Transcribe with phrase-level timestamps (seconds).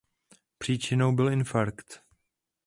[0.57, 2.03] Příčinou byl infarkt.